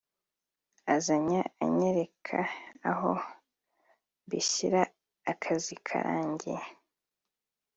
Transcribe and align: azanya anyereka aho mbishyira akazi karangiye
azanya 0.95 1.41
anyereka 1.65 2.39
aho 2.91 3.11
mbishyira 4.25 4.81
akazi 5.31 5.73
karangiye 5.87 6.63